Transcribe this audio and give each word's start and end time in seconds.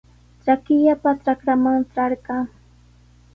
Trakillapa 0.43 1.09
trakraman 1.23 1.79
trarqaa. 1.93 2.43